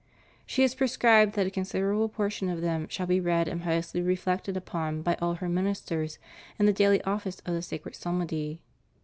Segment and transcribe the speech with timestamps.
[0.01, 0.03] ^
[0.47, 4.57] She has prescribed that a considerable portion of them shall be read and piously reflected
[4.57, 6.17] upon b}'^ all her ministers
[6.57, 8.63] in the daily office of the sacred psalmody.